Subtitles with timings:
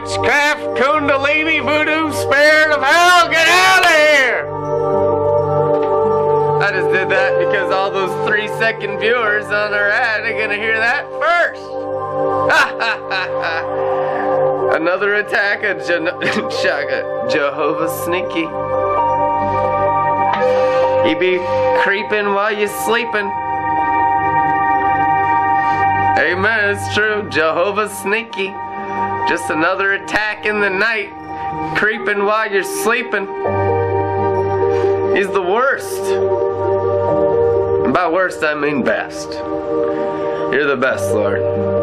[0.00, 4.48] witchcraft, kundalini, voodoo, spirit of hell, get out of here!
[6.62, 10.56] I just did that because all those three second viewers on our ad are gonna
[10.56, 11.62] hear that first.
[14.80, 15.98] Another attack of Je-
[17.32, 18.46] Jehovah Sneaky.
[21.08, 21.38] He be
[21.82, 23.30] creeping while you're sleeping.
[26.18, 27.28] Amen, it's true.
[27.30, 28.54] Jehovah Sneaky.
[29.30, 31.08] Just another attack in the night,
[31.76, 33.28] creeping while you're sleeping.
[35.14, 36.02] He's the worst.
[37.84, 39.30] And by worst, I mean best.
[39.30, 41.38] You're the best, Lord.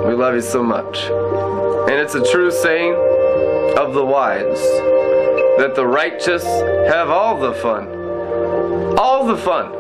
[0.06, 1.06] We love you so much.
[1.06, 2.92] And it's a true saying
[3.78, 4.60] of the wise
[5.58, 7.88] that the righteous have all the fun.
[9.00, 9.72] All the fun.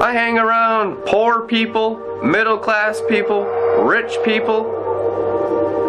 [0.00, 3.44] I hang around poor people, middle class people,
[3.82, 4.75] rich people.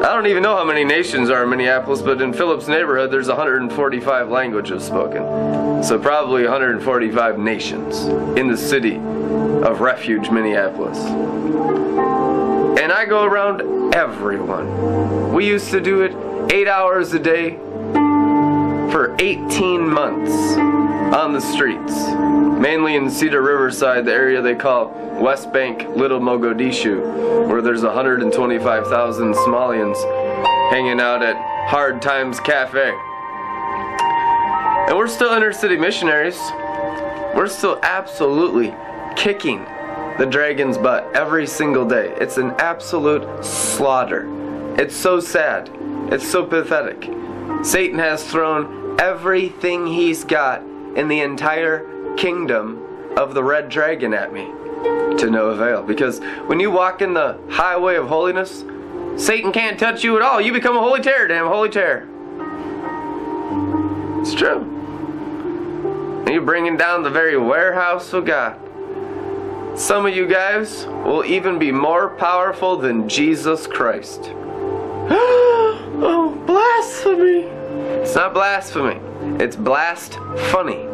[0.03, 3.27] I don't even know how many nations are in Minneapolis, but in Phillips neighborhood there's
[3.27, 5.83] 145 languages spoken.
[5.83, 8.05] So probably 145 nations
[8.37, 10.97] in the city of refuge, Minneapolis.
[12.79, 15.33] And I go around everyone.
[15.33, 17.59] We used to do it eight hours a day
[19.19, 20.57] 18 months
[21.15, 21.93] on the streets,
[22.59, 29.33] mainly in Cedar Riverside, the area they call West Bank Little Mogadishu, where there's 125,000
[29.33, 29.97] Somalians
[30.69, 31.35] hanging out at
[31.67, 32.93] Hard Times Cafe.
[34.87, 36.37] And we're still inner city missionaries.
[37.35, 38.75] We're still absolutely
[39.15, 39.65] kicking
[40.19, 42.13] the dragon's butt every single day.
[42.21, 44.27] It's an absolute slaughter.
[44.77, 45.71] It's so sad.
[46.11, 47.09] It's so pathetic.
[47.63, 50.61] Satan has thrown everything he's got
[50.95, 52.83] in the entire kingdom
[53.17, 54.45] of the red dragon at me
[55.17, 55.83] to no avail.
[55.83, 58.63] Because when you walk in the highway of holiness,
[59.17, 60.39] Satan can't touch you at all.
[60.39, 62.07] You become a holy terror, damn holy terror.
[64.21, 64.73] It's true.
[66.25, 68.59] And you're bringing down the very warehouse of God.
[69.79, 74.21] Some of you guys will even be more powerful than Jesus Christ.
[75.09, 77.56] oh, blasphemy!
[77.87, 78.99] It's not blasphemy.
[79.43, 80.15] It's blast
[80.51, 80.85] funny.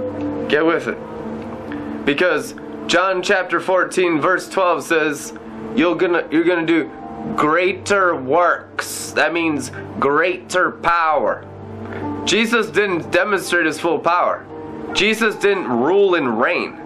[0.48, 2.06] Get with it.
[2.06, 2.56] Because
[2.88, 5.34] John chapter 14 verse 12 says
[5.76, 6.92] you're gonna you're gonna do
[7.36, 9.12] greater works.
[9.12, 11.48] That means greater power.
[12.26, 14.46] Jesus didn't demonstrate his full power.
[14.94, 16.80] Jesus didn't rule and reign.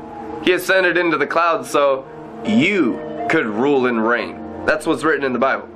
[0.43, 2.05] He ascended into the clouds so
[2.45, 4.65] you could rule and reign.
[4.65, 5.69] That's what's written in the Bible.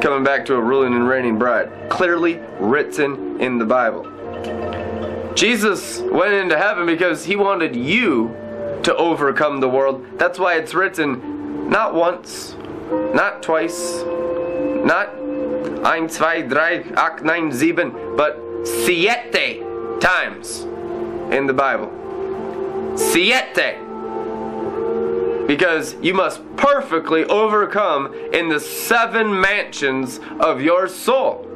[0.00, 1.70] Coming back to a ruling and reigning bride.
[1.88, 4.04] Clearly written in the Bible.
[5.34, 8.34] Jesus went into heaven because he wanted you
[8.82, 10.04] to overcome the world.
[10.18, 12.54] That's why it's written not once,
[13.14, 14.02] not twice,
[14.84, 15.14] not
[15.84, 19.60] ein, zwei, drei, acht, nine, sieben, but siete
[20.00, 20.62] times
[21.32, 21.90] in the Bible.
[22.96, 23.85] Siete.
[25.46, 31.46] Because you must perfectly overcome in the seven mansions of your soul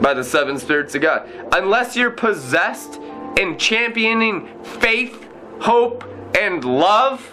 [0.00, 1.28] by the seven spirits of God.
[1.52, 3.00] Unless you're possessed
[3.38, 5.28] in championing faith,
[5.60, 6.04] hope,
[6.36, 7.30] and love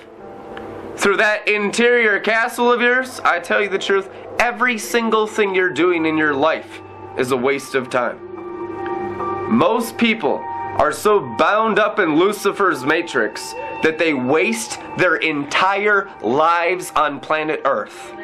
[0.98, 5.74] through that interior castle of yours, I tell you the truth, every single thing you're
[5.74, 6.82] doing in your life
[7.18, 8.20] is a waste of time.
[9.52, 10.44] Most people
[10.82, 13.54] are so bound up in Lucifer's matrix
[13.84, 18.10] that they waste their entire lives on planet Earth.
[18.10, 18.20] and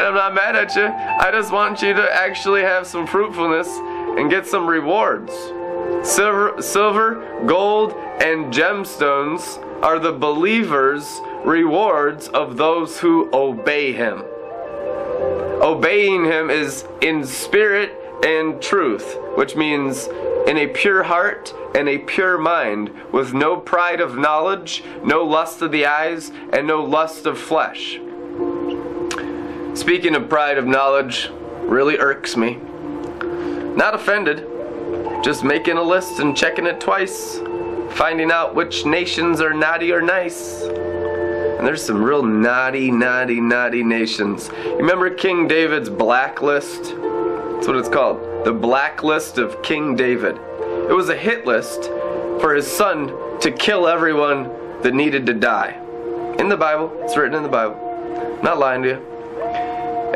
[0.00, 0.86] I'm not mad at you.
[0.86, 5.34] I just want you to actually have some fruitfulness and get some rewards.
[6.02, 14.24] Silver, silver, gold, and gemstones are the believer's rewards of those who obey him.
[15.64, 17.90] Obeying him is in spirit
[18.22, 20.08] and truth, which means
[20.46, 25.62] in a pure heart and a pure mind, with no pride of knowledge, no lust
[25.62, 27.98] of the eyes, and no lust of flesh.
[29.72, 31.30] Speaking of pride of knowledge,
[31.62, 32.58] really irks me.
[33.74, 34.46] Not offended,
[35.24, 37.40] just making a list and checking it twice,
[37.92, 40.62] finding out which nations are naughty or nice.
[41.64, 44.50] And there's some real naughty, naughty, naughty nations.
[44.66, 46.82] Remember King David's blacklist?
[46.82, 48.44] That's what it's called.
[48.44, 50.36] The blacklist of King David.
[50.36, 51.84] It was a hit list
[52.38, 53.06] for his son
[53.40, 54.52] to kill everyone
[54.82, 55.80] that needed to die.
[56.38, 56.92] In the Bible.
[57.02, 58.40] It's written in the Bible.
[58.42, 59.14] not lying to you.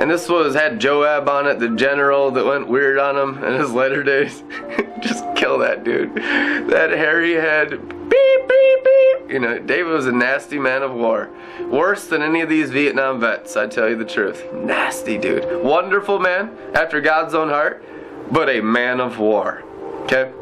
[0.03, 3.59] And this was had Joab on it, the general that went weird on him in
[3.59, 4.43] his later days.
[5.01, 6.15] Just kill that dude.
[6.17, 7.71] That hairy head.
[7.71, 9.31] Beep, beep, beep.
[9.31, 11.31] You know, David was a nasty man of war.
[11.71, 14.45] Worse than any of these Vietnam vets, I tell you the truth.
[14.53, 15.63] Nasty dude.
[15.63, 17.85] Wonderful man, after God's own heart,
[18.31, 19.63] but a man of war.
[20.05, 20.33] Okay?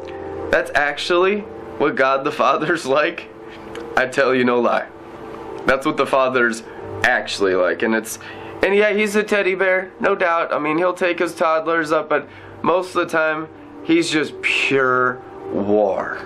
[0.49, 1.41] That's actually
[1.79, 3.29] what God the Father's like.
[3.95, 4.87] I tell you no lie.
[5.65, 6.63] That's what the Father's
[7.03, 7.83] actually like.
[7.83, 8.19] And it's
[8.63, 10.51] and yeah, he's a teddy bear, no doubt.
[10.51, 12.27] I mean, he'll take his toddlers up, but
[12.63, 13.47] most of the time,
[13.87, 16.17] he's just pure war.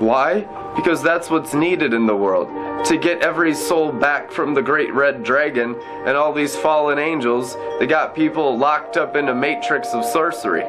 [0.00, 0.40] Why?
[0.74, 2.48] Because that's what's needed in the world.
[2.86, 7.54] To get every soul back from the great red dragon and all these fallen angels
[7.78, 10.64] that got people locked up in a matrix of sorcery.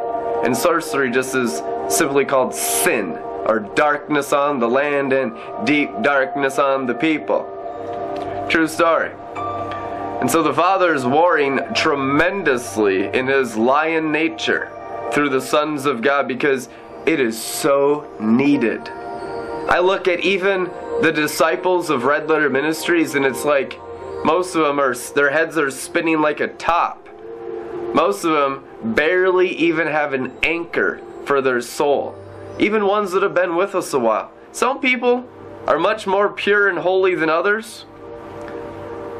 [0.45, 6.59] And sorcery just is simply called sin, or darkness on the land and deep darkness
[6.59, 7.43] on the people.
[8.49, 9.11] True story.
[10.21, 14.71] And so the Father is warring tremendously in his lion nature
[15.11, 16.69] through the sons of God because
[17.05, 18.87] it is so needed.
[19.67, 20.65] I look at even
[21.01, 23.79] the disciples of Red Letter Ministries and it's like
[24.23, 27.07] most of them are their heads are spinning like a top.
[27.93, 28.65] Most of them
[28.95, 32.15] barely even have an anchor for their soul.
[32.59, 34.31] Even ones that have been with us a while.
[34.51, 35.27] Some people
[35.67, 37.85] are much more pure and holy than others.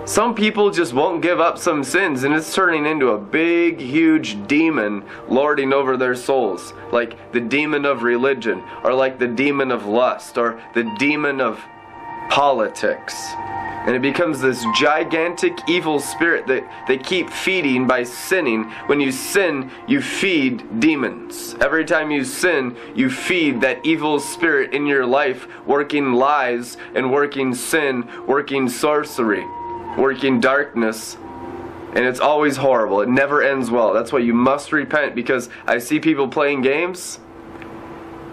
[0.05, 4.47] Some people just won't give up some sins and it's turning into a big, huge
[4.47, 6.73] demon lording over their souls.
[6.91, 11.59] Like the demon of religion, or like the demon of lust, or the demon of
[12.29, 13.15] politics.
[13.87, 18.65] And it becomes this gigantic evil spirit that they keep feeding by sinning.
[18.85, 21.55] When you sin, you feed demons.
[21.61, 27.11] Every time you sin, you feed that evil spirit in your life, working lies and
[27.11, 29.45] working sin, working sorcery
[29.97, 31.17] working darkness
[31.95, 32.99] and it's always horrible.
[32.99, 33.93] It never ends well.
[33.93, 37.19] That's why you must repent because I see people playing games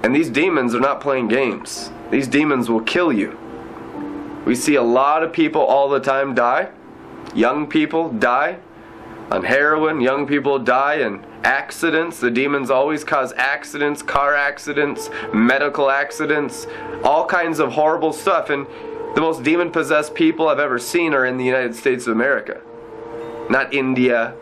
[0.03, 1.91] and these demons are not playing games.
[2.11, 3.39] These demons will kill you.
[4.45, 6.71] We see a lot of people all the time die.
[7.35, 8.59] Young people die
[9.31, 10.01] on heroin.
[10.01, 12.19] Young people die in accidents.
[12.19, 16.67] The demons always cause accidents, car accidents, medical accidents,
[17.05, 18.51] all kinds of horrible stuff.
[18.51, 18.67] And
[19.15, 22.61] the most demon possessed people I've ever seen are in the United States of America.
[23.51, 24.35] Not India,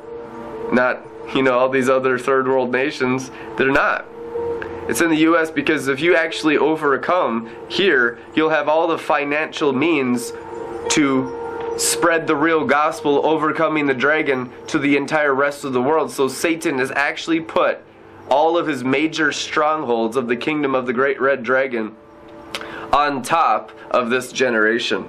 [0.73, 3.31] not, you know, all these other third world nations.
[3.57, 4.07] They're not.
[4.89, 9.73] It's in the US because if you actually overcome here, you'll have all the financial
[9.73, 10.33] means
[10.91, 11.37] to
[11.77, 16.11] spread the real gospel, overcoming the dragon to the entire rest of the world.
[16.11, 17.79] So Satan has actually put
[18.29, 21.97] all of his major strongholds of the kingdom of the great red dragon
[22.93, 25.09] on top of this generation.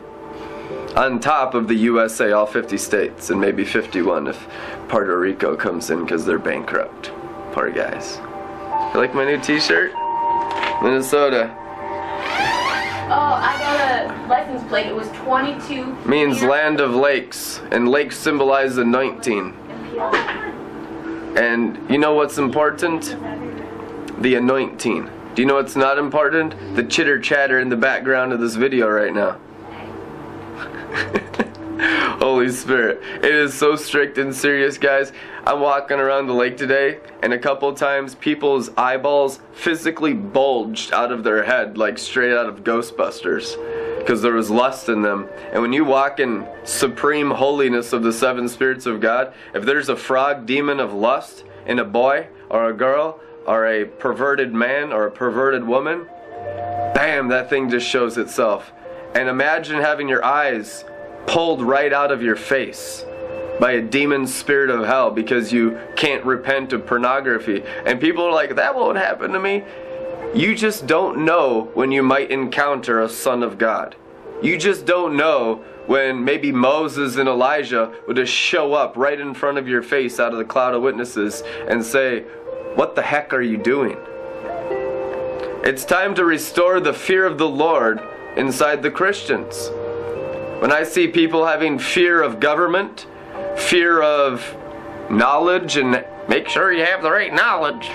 [0.95, 4.47] On top of the USA, all 50 states, and maybe 51 if
[4.89, 7.11] Puerto Rico comes in because they're bankrupt.
[7.53, 8.17] Poor guys.
[8.93, 9.93] You like my new t shirt?
[10.83, 11.55] Minnesota.
[13.13, 13.79] Oh, I got
[14.09, 14.87] a license plate.
[14.87, 15.95] It was 22.
[16.05, 19.53] Means land of lakes, and lakes symbolize the 19.
[21.37, 23.15] And you know what's important?
[24.21, 25.09] The anointing.
[25.33, 26.75] Do you know what's not important?
[26.75, 29.39] The chitter chatter in the background of this video right now.
[32.19, 33.01] Holy Spirit.
[33.23, 35.13] It is so strict and serious, guys.
[35.45, 41.13] I'm walking around the lake today, and a couple times people's eyeballs physically bulged out
[41.13, 43.55] of their head, like straight out of Ghostbusters,
[43.99, 45.29] because there was lust in them.
[45.53, 49.87] And when you walk in supreme holiness of the seven spirits of God, if there's
[49.87, 54.91] a frog demon of lust in a boy or a girl, or a perverted man
[54.91, 56.07] or a perverted woman,
[56.93, 58.71] bam, that thing just shows itself.
[59.15, 60.85] And imagine having your eyes
[61.27, 63.05] pulled right out of your face
[63.59, 67.63] by a demon spirit of hell because you can't repent of pornography.
[67.85, 69.63] And people are like, that won't happen to me.
[70.33, 73.95] You just don't know when you might encounter a son of God.
[74.41, 79.33] You just don't know when maybe Moses and Elijah would just show up right in
[79.33, 82.23] front of your face out of the cloud of witnesses and say,
[82.75, 83.97] what the heck are you doing?
[85.63, 88.01] It's time to restore the fear of the Lord
[88.35, 89.69] inside the Christians.
[90.59, 93.07] When I see people having fear of government,
[93.57, 94.55] fear of
[95.09, 97.89] knowledge, and make sure you have the right knowledge,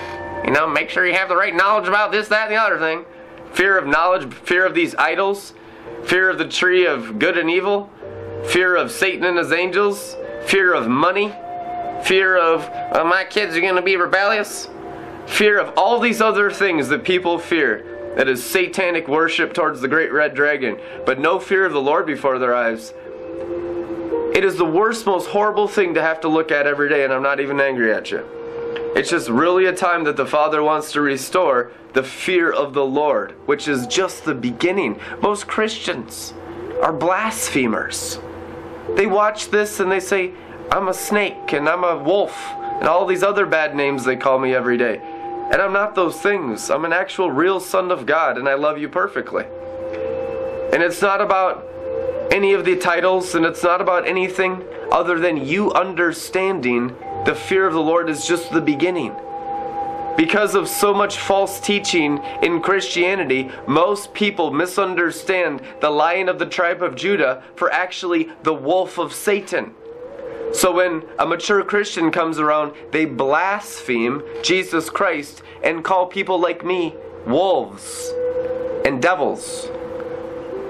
[0.45, 2.77] you know, make sure you have the right knowledge about this, that, and the other
[2.77, 3.05] thing.
[3.53, 5.53] Fear of knowledge, fear of these idols,
[6.05, 7.89] fear of the tree of good and evil,
[8.45, 10.15] fear of Satan and his angels,
[10.45, 11.33] fear of money
[12.03, 12.61] fear of
[12.95, 14.69] uh, my kids are going to be rebellious,
[15.25, 18.13] fear of all these other things that people fear.
[18.15, 22.07] That is satanic worship towards the great red dragon, but no fear of the Lord
[22.07, 22.91] before their eyes.
[24.33, 27.13] It is the worst, most horrible thing to have to look at every day, and
[27.13, 28.25] I'm not even angry at you.
[28.95, 32.85] It's just really a time that the Father wants to restore the fear of the
[32.85, 34.99] Lord, which is just the beginning.
[35.21, 36.33] Most Christians
[36.81, 38.19] are blasphemers.
[38.95, 40.33] They watch this and they say,
[40.71, 42.37] I'm a snake and I'm a wolf
[42.79, 44.99] and all these other bad names they call me every day.
[45.51, 46.69] And I'm not those things.
[46.69, 49.45] I'm an actual real son of God and I love you perfectly.
[50.73, 51.65] And it's not about
[52.31, 56.95] any of the titles and it's not about anything other than you understanding
[57.25, 59.15] the fear of the Lord is just the beginning.
[60.17, 66.45] Because of so much false teaching in Christianity, most people misunderstand the lion of the
[66.45, 69.73] tribe of Judah for actually the wolf of Satan.
[70.53, 76.65] So when a mature Christian comes around, they blaspheme Jesus Christ and call people like
[76.65, 78.13] me wolves
[78.85, 79.67] and devils.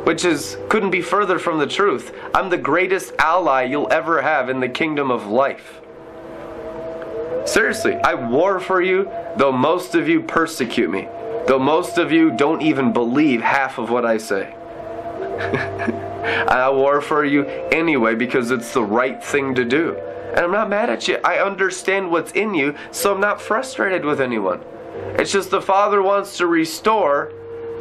[0.04, 2.14] Which is couldn't be further from the truth.
[2.34, 5.82] I'm the greatest ally you'll ever have in the kingdom of life.
[7.46, 11.08] Seriously, I war for you, though most of you persecute me.
[11.48, 14.54] Though most of you don't even believe half of what I say.
[16.24, 19.98] I war for you anyway because it's the right thing to do.
[20.30, 21.20] And I'm not mad at you.
[21.24, 24.62] I understand what's in you, so I'm not frustrated with anyone.
[25.20, 27.32] It's just the Father wants to restore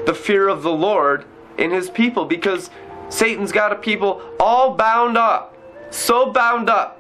[0.06, 1.24] the fear of the Lord
[1.58, 2.70] in his people because
[3.08, 5.56] Satan's got a people all bound up,
[5.90, 6.96] so bound up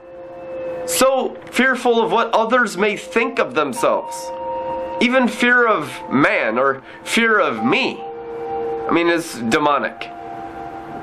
[0.86, 4.30] so fearful of what others may think of themselves.
[5.00, 8.00] Even fear of man or fear of me.
[8.00, 10.10] I mean, it's demonic.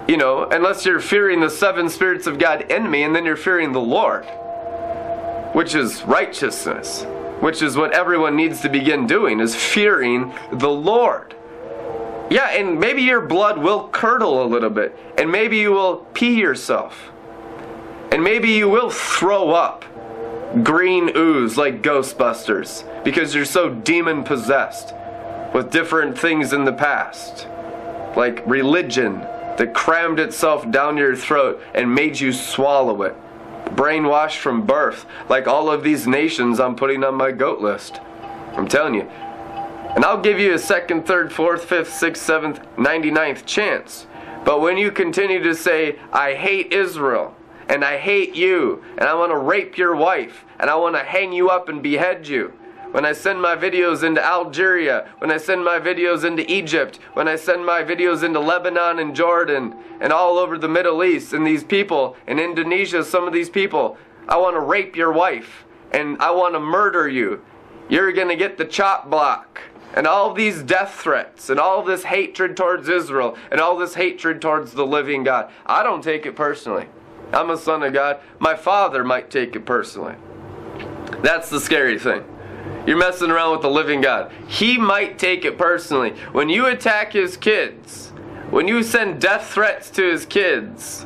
[0.07, 3.37] You know, unless you're fearing the seven spirits of God in me, and then you're
[3.37, 4.25] fearing the Lord,
[5.53, 7.05] which is righteousness,
[7.39, 11.35] which is what everyone needs to begin doing, is fearing the Lord.
[12.29, 16.39] Yeah, and maybe your blood will curdle a little bit, and maybe you will pee
[16.39, 17.11] yourself.
[18.11, 19.85] And maybe you will throw up
[20.63, 24.93] green ooze like Ghostbusters because you're so demon possessed
[25.53, 27.47] with different things in the past.
[28.15, 29.25] Like religion
[29.57, 33.15] that crammed itself down your throat and made you swallow it.
[33.75, 37.99] Brainwashed from birth, like all of these nations I'm putting on my goat list.
[38.53, 39.01] I'm telling you.
[39.01, 44.07] And I'll give you a second, third, fourth, fifth, sixth, seventh, ninety-ninth chance.
[44.43, 47.35] But when you continue to say, I hate Israel,
[47.69, 51.03] and I hate you, and I want to rape your wife, and I want to
[51.03, 52.53] hang you up and behead you.
[52.93, 57.27] When I send my videos into Algeria, when I send my videos into Egypt, when
[57.27, 61.45] I send my videos into Lebanon and Jordan, and all over the Middle East, and
[61.45, 63.97] these people, in Indonesia, some of these people,
[64.29, 67.43] I want to rape your wife, and I want to murder you.
[67.89, 69.59] You're going to get the chop block
[69.95, 74.39] and all these death threats and all this hatred towards Israel and all this hatred
[74.39, 75.49] towards the living God.
[75.65, 76.85] I don't take it personally.
[77.33, 78.19] I'm a son of God.
[78.37, 80.13] My father might take it personally.
[81.23, 82.23] That's the scary thing.
[82.85, 84.31] You're messing around with the living God.
[84.47, 86.11] He might take it personally.
[86.33, 88.09] When you attack his kids,
[88.49, 91.03] when you send death threats to his kids,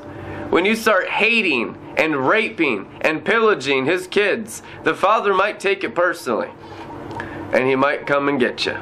[0.50, 5.93] when you start hating and raping and pillaging his kids, the father might take it
[5.93, 6.50] personally.
[7.53, 8.74] And he might come and get you.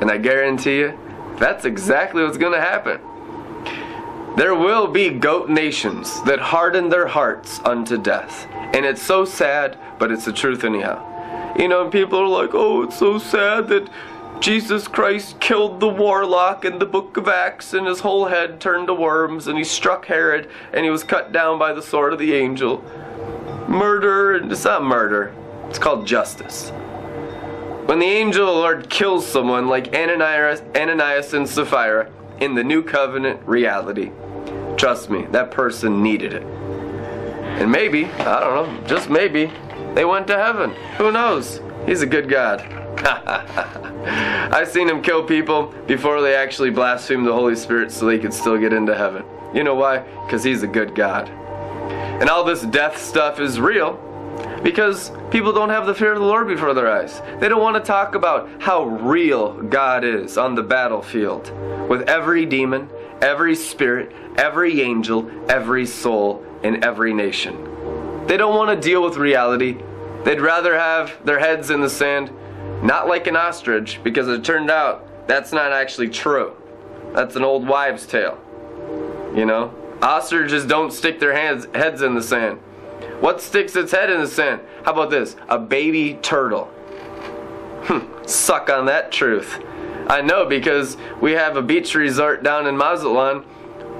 [0.00, 0.98] And I guarantee you,
[1.38, 3.00] that's exactly what's going to happen.
[4.36, 8.46] There will be goat nations that harden their hearts unto death.
[8.50, 11.15] And it's so sad, but it's the truth anyhow.
[11.58, 13.88] You know, people are like, oh, it's so sad that
[14.40, 18.88] Jesus Christ killed the warlock in the book of Acts and his whole head turned
[18.88, 22.18] to worms and he struck Herod and he was cut down by the sword of
[22.18, 22.84] the angel.
[23.68, 25.34] Murder, and it's not murder,
[25.68, 26.70] it's called justice.
[27.86, 32.10] When the angel of the Lord kills someone like Ananias, Ananias and Sapphira
[32.40, 34.10] in the new covenant reality,
[34.76, 36.42] Trust me, that person needed it.
[36.42, 39.50] And maybe, I don't know, just maybe,
[39.96, 40.72] they went to heaven.
[40.98, 41.62] Who knows?
[41.86, 42.60] He's a good God.
[43.02, 48.34] I've seen him kill people before they actually blasphemed the Holy Spirit so they could
[48.34, 49.24] still get into heaven.
[49.54, 50.00] You know why?
[50.26, 51.30] Because he's a good God.
[52.20, 53.94] And all this death stuff is real
[54.62, 57.22] because people don't have the fear of the Lord before their eyes.
[57.40, 61.50] They don't want to talk about how real God is on the battlefield
[61.88, 62.90] with every demon,
[63.22, 68.26] every spirit, every angel, every soul, in every nation.
[68.26, 69.78] They don't want to deal with reality.
[70.26, 72.32] They'd rather have their heads in the sand,
[72.82, 76.56] not like an ostrich, because it turned out that's not actually true.
[77.14, 78.36] That's an old wives' tale.
[79.36, 79.72] You know?
[80.02, 82.58] Ostriches don't stick their hands, heads in the sand.
[83.20, 84.62] What sticks its head in the sand?
[84.84, 85.36] How about this?
[85.48, 86.64] A baby turtle.
[87.84, 89.60] Hmm, suck on that truth.
[90.08, 93.44] I know because we have a beach resort down in Mazatlan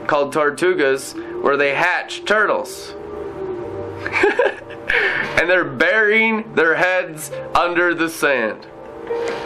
[0.08, 2.96] called Tortugas where they hatch turtles.
[5.38, 8.66] and they're burying their heads under the sand.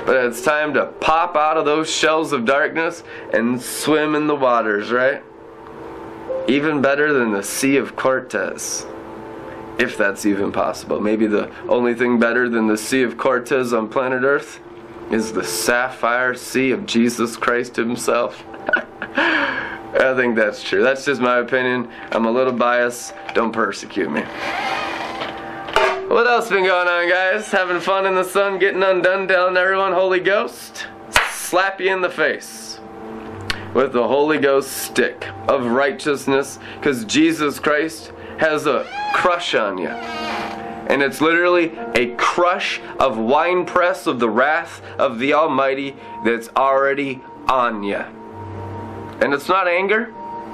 [0.06, 4.34] But it's time to pop out of those shells of darkness and swim in the
[4.34, 5.22] waters, right?
[6.48, 8.86] Even better than the Sea of Cortez.
[9.78, 11.00] If that's even possible.
[11.00, 14.60] Maybe the only thing better than the Sea of Cortez on planet Earth
[15.10, 18.44] is the sapphire sea of Jesus Christ Himself.
[19.16, 20.82] I think that's true.
[20.82, 21.90] That's just my opinion.
[22.12, 23.14] I'm a little biased.
[23.34, 24.22] Don't persecute me.
[26.10, 27.52] What else been going on, guys?
[27.52, 30.88] Having fun in the sun, getting undone, telling everyone Holy Ghost?
[31.30, 32.80] Slap you in the face
[33.74, 39.86] with the Holy Ghost stick of righteousness because Jesus Christ has a crush on you.
[39.86, 47.22] And it's literally a crush of winepress of the wrath of the Almighty that's already
[47.48, 48.04] on you.
[49.20, 50.12] And it's not anger.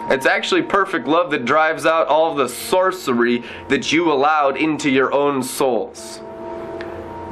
[0.09, 5.12] It's actually perfect love that drives out all the sorcery that you allowed into your
[5.12, 6.21] own souls.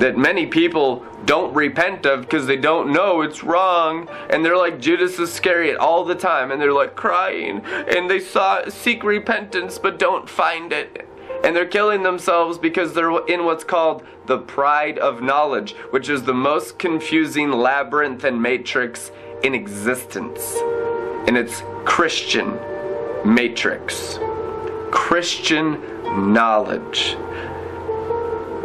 [0.01, 4.09] That many people don't repent of because they don't know it's wrong.
[4.29, 6.51] And they're like Judas Iscariot all the time.
[6.51, 7.65] And they're like crying.
[7.65, 11.09] And they saw, seek repentance but don't find it.
[11.45, 16.23] And they're killing themselves because they're in what's called the pride of knowledge, which is
[16.23, 20.57] the most confusing labyrinth and matrix in existence.
[21.27, 22.59] And it's Christian
[23.25, 24.19] matrix.
[24.91, 25.81] Christian
[26.33, 27.17] knowledge.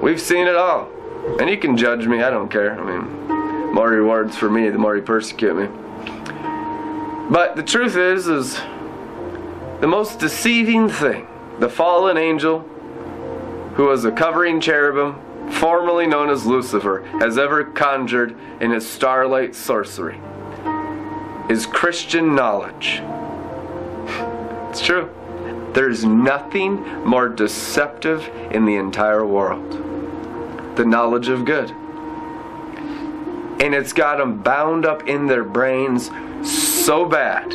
[0.02, 0.90] We've seen it all.
[1.40, 2.80] And you can judge me, I don't care.
[2.80, 5.68] I mean, more rewards for me, the more you persecute me.
[7.30, 8.56] But the truth is, is
[9.82, 11.28] the most deceiving thing,
[11.60, 12.62] the fallen angel,
[13.76, 15.16] who was a covering cherubim,
[15.52, 20.20] formerly known as Lucifer, has ever conjured in his starlight sorcery,
[21.50, 23.02] is Christian knowledge.
[24.70, 25.10] It's true.
[25.74, 29.90] There's nothing more deceptive in the entire world
[30.80, 31.72] the knowledge of good.
[33.62, 36.10] And it's got them bound up in their brains
[36.42, 37.52] so bad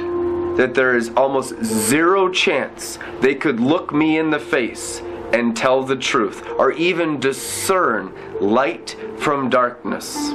[0.59, 5.01] that there is almost zero chance they could look me in the face
[5.33, 10.33] and tell the truth or even discern light from darkness.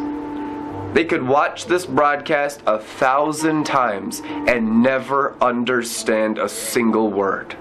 [0.93, 7.55] They could watch this broadcast a thousand times and never understand a single word.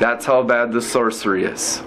[0.00, 1.82] That's how bad the sorcery is.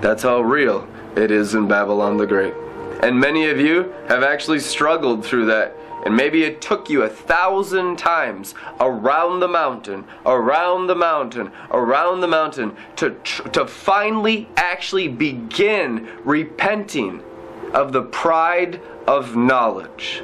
[0.00, 2.54] That's how real it is in Babylon the Great.
[3.02, 5.76] And many of you have actually struggled through that.
[6.04, 12.20] And maybe it took you a thousand times around the mountain, around the mountain, around
[12.20, 13.16] the mountain to,
[13.52, 17.22] to finally actually begin repenting
[17.74, 20.22] of the pride of knowledge.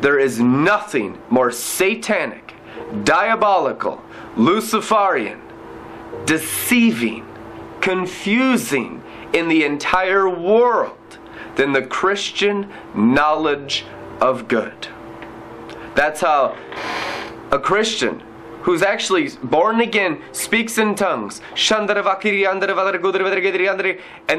[0.00, 2.54] There is nothing more satanic,
[3.04, 4.02] diabolical,
[4.36, 5.40] Luciferian,
[6.24, 7.26] deceiving,
[7.80, 11.18] confusing, in the entire world
[11.56, 13.84] than the Christian knowledge
[14.20, 14.88] of good.
[15.94, 16.56] That's how
[17.50, 18.22] a Christian
[18.62, 21.40] who's actually born again speaks in tongues,
[21.70, 21.88] and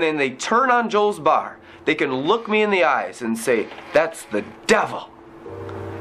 [0.02, 1.59] then they turn on Joel's bar.
[1.90, 5.10] They can look me in the eyes and say, That's the devil,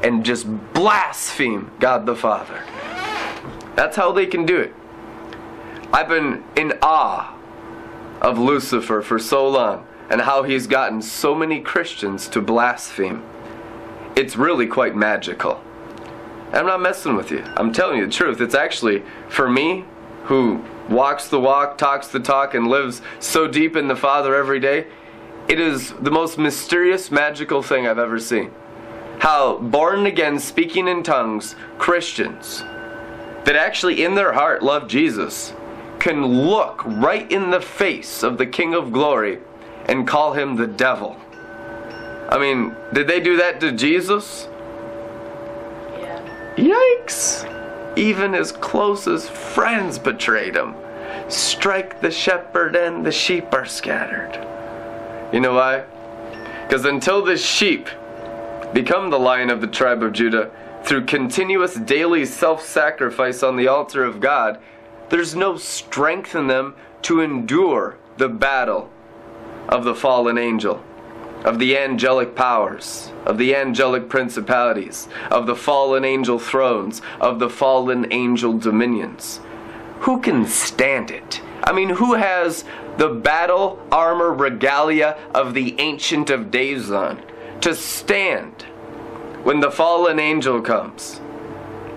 [0.03, 2.63] and just blaspheme God the Father.
[3.75, 4.75] That's how they can do it.
[5.91, 7.35] I've been in awe
[8.21, 13.23] of Lucifer for so long and how he's gotten so many Christians to blaspheme.
[14.15, 15.59] It's really quite magical.
[16.53, 17.43] I'm not messing with you.
[17.57, 18.39] I'm telling you the truth.
[18.41, 19.85] It's actually, for me,
[20.25, 24.59] who walks the walk, talks the talk, and lives so deep in the Father every
[24.59, 24.85] day,
[25.49, 28.51] it is the most mysterious, magical thing I've ever seen.
[29.17, 32.63] How born again, speaking in tongues, Christians
[33.45, 35.53] that actually in their heart love Jesus
[35.99, 39.39] can look right in the face of the King of Glory
[39.87, 41.19] and call him the devil.
[42.29, 44.47] I mean, did they do that to Jesus?
[45.97, 46.55] Yeah.
[46.55, 47.97] Yikes!
[47.97, 50.75] Even his closest friends betrayed him.
[51.27, 54.48] Strike the shepherd and the sheep are scattered.
[55.31, 55.83] You know why?
[56.63, 57.87] Because until the sheep
[58.73, 60.51] become the lion of the tribe of Judah
[60.83, 64.59] through continuous daily self sacrifice on the altar of God,
[65.09, 68.89] there's no strength in them to endure the battle
[69.67, 70.83] of the fallen angel,
[71.43, 77.49] of the angelic powers, of the angelic principalities, of the fallen angel thrones, of the
[77.49, 79.39] fallen angel dominions.
[80.01, 81.41] Who can stand it?
[81.63, 82.63] I mean, who has
[82.99, 87.23] the battle armor regalia of the Ancient of Days on
[87.61, 88.63] to stand
[89.43, 91.21] when the fallen angel comes?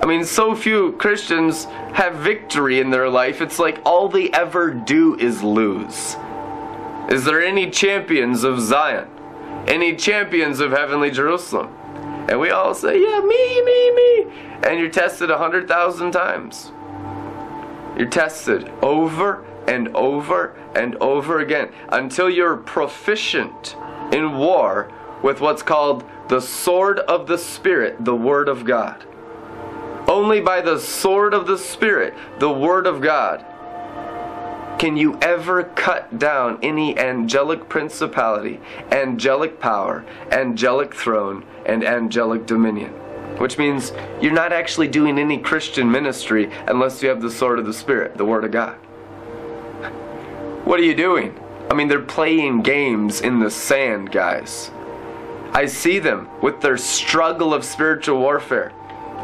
[0.00, 3.40] I mean, so few Christians have victory in their life.
[3.40, 6.16] It's like all they ever do is lose.
[7.08, 9.08] Is there any champions of Zion?
[9.66, 11.66] Any champions of heavenly Jerusalem?
[12.28, 14.32] And we all say, yeah, me, me, me.
[14.62, 16.70] And you're tested a hundred thousand times.
[17.98, 23.76] You're tested over and over and over again until you're proficient
[24.12, 24.90] in war
[25.22, 29.04] with what's called the sword of the Spirit, the Word of God.
[30.08, 33.44] Only by the sword of the Spirit, the Word of God,
[34.78, 42.90] can you ever cut down any angelic principality, angelic power, angelic throne, and angelic dominion?
[43.38, 47.66] Which means you're not actually doing any Christian ministry unless you have the sword of
[47.66, 48.76] the Spirit, the Word of God.
[50.64, 51.36] What are you doing?
[51.70, 54.70] I mean, they're playing games in the sand, guys.
[55.52, 58.72] I see them with their struggle of spiritual warfare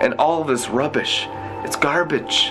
[0.01, 1.29] and all this rubbish.
[1.63, 2.51] It's garbage.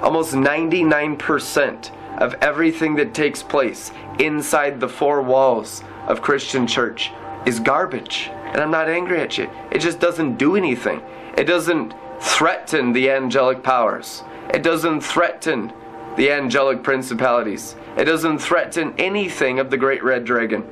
[0.00, 7.12] Almost 99% of everything that takes place inside the four walls of Christian church
[7.44, 8.30] is garbage.
[8.32, 9.50] And I'm not angry at you.
[9.70, 11.02] It just doesn't do anything.
[11.36, 14.22] It doesn't threaten the angelic powers.
[14.54, 15.70] It doesn't threaten
[16.16, 17.76] the angelic principalities.
[17.96, 20.68] It doesn't threaten anything of the great red dragon.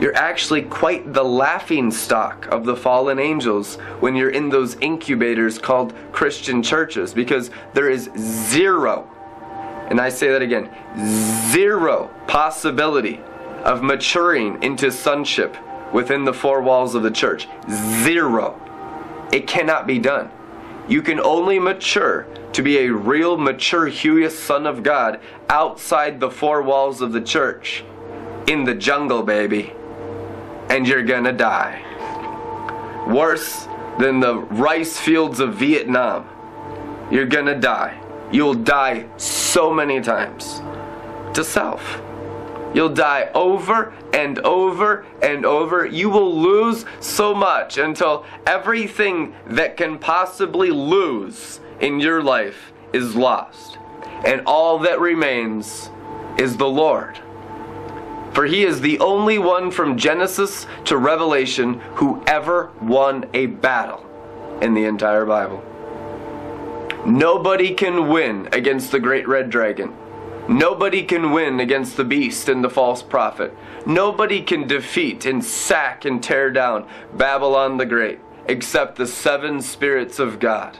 [0.00, 5.58] You're actually quite the laughing stock of the fallen angels when you're in those incubators
[5.58, 9.10] called Christian churches because there is zero
[9.88, 10.68] and I say that again
[11.52, 13.20] zero possibility
[13.64, 15.56] of maturing into sonship
[15.92, 17.48] within the four walls of the church.
[18.04, 18.60] Zero.
[19.32, 20.30] It cannot be done.
[20.88, 26.30] You can only mature to be a real mature huios son of God outside the
[26.30, 27.84] four walls of the church
[28.46, 29.72] in the jungle, baby.
[30.68, 31.82] And you're gonna die.
[33.08, 33.66] Worse
[33.98, 36.28] than the rice fields of Vietnam.
[37.10, 38.00] You're gonna die.
[38.32, 40.60] You'll die so many times
[41.34, 42.00] to self.
[42.76, 45.86] You'll die over and over and over.
[45.86, 53.16] You will lose so much until everything that can possibly lose in your life is
[53.16, 53.78] lost.
[54.26, 55.88] And all that remains
[56.36, 57.18] is the Lord.
[58.34, 64.04] For he is the only one from Genesis to Revelation who ever won a battle
[64.60, 65.64] in the entire Bible.
[67.06, 69.96] Nobody can win against the great red dragon.
[70.48, 73.56] Nobody can win against the beast and the false prophet.
[73.84, 80.20] Nobody can defeat and sack and tear down Babylon the Great except the seven spirits
[80.20, 80.78] of God.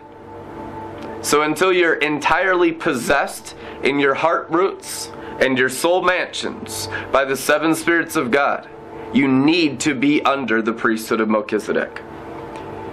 [1.21, 7.37] So until you're entirely possessed in your heart roots and your soul mansions by the
[7.37, 8.69] seven spirits of God,
[9.13, 12.03] you need to be under the priesthood of Melchizedek.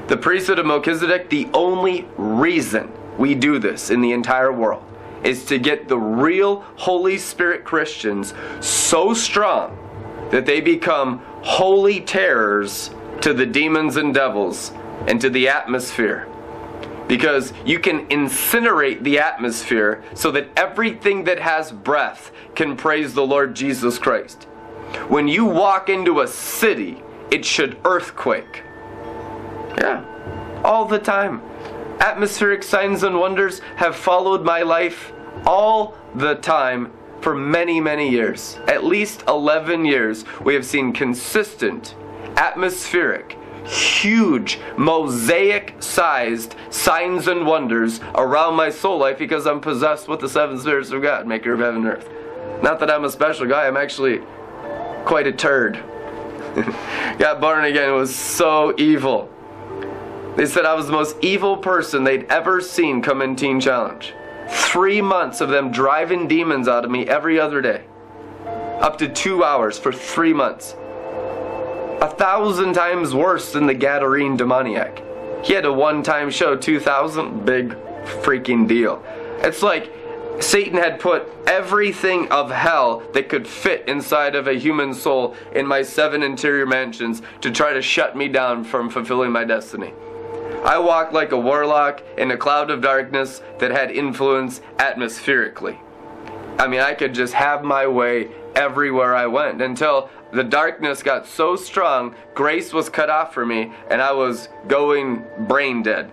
[0.08, 4.84] The priesthood of Melchizedek, the only reason we do this in the entire world
[5.24, 9.78] is to get the real Holy Spirit Christians so strong
[10.32, 14.72] that they become holy terrors to the demons and devils
[15.08, 16.28] and to the atmosphere.
[17.08, 23.26] Because you can incinerate the atmosphere so that everything that has breath can praise the
[23.26, 24.44] Lord Jesus Christ.
[25.08, 28.64] When you walk into a city, it should earthquake.
[29.78, 30.06] Yeah,
[30.64, 31.42] all the time.
[32.00, 35.14] Atmospheric signs and wonders have followed my life
[35.46, 38.60] all the time for many, many years.
[38.68, 41.96] At least 11 years, we have seen consistent,
[42.36, 50.20] atmospheric, huge, mosaic sized signs and wonders around my soul life because I'm possessed with
[50.20, 52.10] the seven spirits of God, maker of heaven and earth.
[52.62, 54.22] Not that I'm a special guy, I'm actually
[55.06, 55.76] quite a turd.
[57.18, 59.30] Got born again, was so evil.
[60.36, 64.14] They said I was the most evil person they'd ever seen come in Teen Challenge.
[64.50, 67.84] Three months of them driving demons out of me every other day.
[68.80, 70.76] Up to two hours for three months.
[72.02, 75.04] A thousand times worse than the Gadarene demoniac.
[75.46, 77.78] He had a one time show, 2000, big
[78.24, 79.04] freaking deal.
[79.40, 79.94] It's like
[80.40, 85.68] Satan had put everything of hell that could fit inside of a human soul in
[85.68, 89.94] my seven interior mansions to try to shut me down from fulfilling my destiny.
[90.64, 95.80] I walked like a warlock in a cloud of darkness that had influence atmospherically.
[96.58, 101.28] I mean, I could just have my way everywhere I went until the darkness got
[101.28, 106.12] so strong, grace was cut off for me, and I was going brain dead.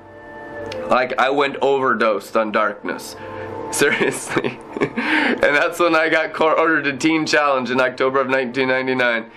[0.89, 3.17] Like I went overdosed on darkness.
[3.71, 4.59] Seriously.
[4.81, 9.31] and that's when I got court ordered to Teen Challenge in October of 1999.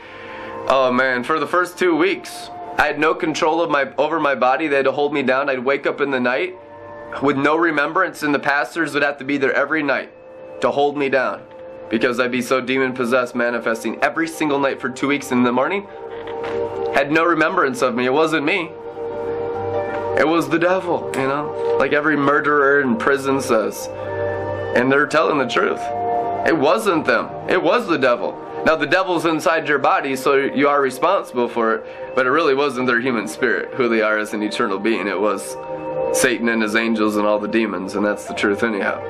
[0.68, 4.36] Oh man, for the first two weeks, I had no control of my over my
[4.36, 4.68] body.
[4.68, 5.50] They had to hold me down.
[5.50, 6.56] I'd wake up in the night
[7.22, 10.12] with no remembrance, and the pastors would have to be there every night
[10.62, 11.44] to hold me down
[11.90, 15.52] because I'd be so demon possessed, manifesting every single night for two weeks in the
[15.52, 15.86] morning.
[16.96, 18.06] had no remembrance of me.
[18.06, 18.72] It wasn't me.
[20.18, 23.88] It was the devil, you know, like every murderer in prison says.
[24.76, 25.82] And they're telling the truth.
[26.48, 28.43] It wasn't them, it was the devil.
[28.66, 32.56] Now, the devil's inside your body, so you are responsible for it, but it really
[32.56, 35.06] wasn't their human spirit, who they are as an eternal being.
[35.08, 35.58] It was
[36.18, 39.02] Satan and his angels and all the demons, and that's the truth, anyhow.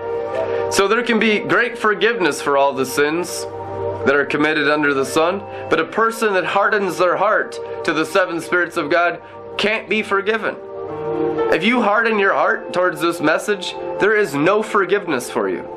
[0.71, 3.45] So, there can be great forgiveness for all the sins
[4.05, 5.39] that are committed under the sun,
[5.69, 9.21] but a person that hardens their heart to the seven spirits of God
[9.57, 10.55] can't be forgiven.
[11.53, 15.72] If you harden your heart towards this message, there is no forgiveness for you.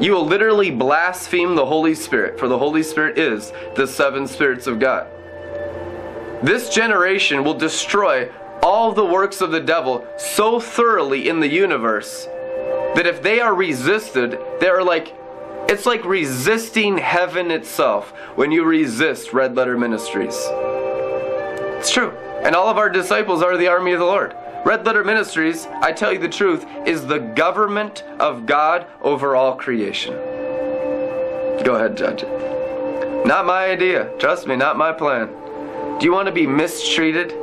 [0.00, 4.66] You will literally blaspheme the Holy Spirit, for the Holy Spirit is the seven spirits
[4.66, 5.06] of God.
[6.42, 8.30] This generation will destroy
[8.62, 12.26] all the works of the devil so thoroughly in the universe
[12.94, 15.14] that if they are resisted, they are like
[15.68, 20.36] it's like resisting heaven itself when you resist Red Letter Ministries.
[21.78, 22.10] It's true.
[22.42, 24.34] And all of our disciples are the army of the Lord.
[24.64, 29.56] Red Letter Ministries, I tell you the truth, is the government of God over all
[29.56, 30.14] creation.
[31.64, 33.26] Go ahead, judge it.
[33.26, 34.10] Not my idea.
[34.18, 35.26] Trust me, not my plan.
[35.98, 37.34] Do you want to be mistreated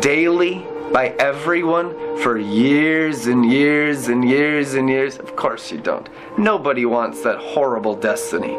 [0.00, 5.18] daily by everyone for years and years and years and years?
[5.18, 6.08] Of course you don't.
[6.38, 8.56] Nobody wants that horrible destiny.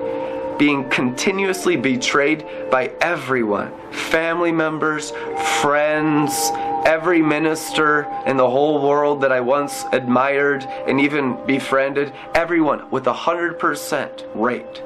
[0.59, 5.11] Being continuously betrayed by everyone family members,
[5.61, 6.51] friends,
[6.85, 13.07] every minister in the whole world that I once admired and even befriended, everyone with
[13.07, 14.83] a 100% rate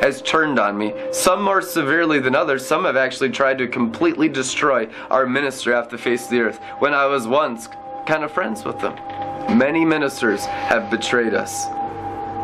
[0.00, 2.66] has turned on me, some more severely than others.
[2.66, 6.58] Some have actually tried to completely destroy our ministry off the face of the earth
[6.78, 7.68] when I was once
[8.06, 8.94] kind of friends with them.
[9.56, 11.66] Many ministers have betrayed us.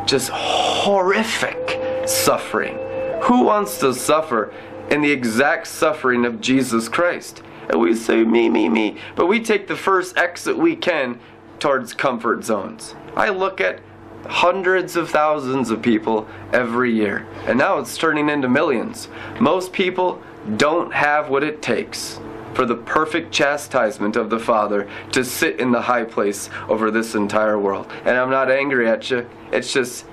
[0.09, 2.79] Just horrific suffering.
[3.23, 4.53] Who wants to suffer
[4.91, 7.43] in the exact suffering of Jesus Christ?
[7.69, 8.99] And we say, me, me, me.
[9.15, 11.21] But we take the first exit we can
[11.59, 12.95] towards comfort zones.
[13.17, 13.81] I look at
[14.27, 19.09] hundreds of thousands of people every year, and now it's turning into millions.
[19.41, 20.23] Most people
[20.57, 22.21] don't have what it takes
[22.55, 27.15] for the perfect chastisement of the Father to sit in the high place over this
[27.15, 27.87] entire world.
[28.05, 30.07] And I'm not angry at you, it's just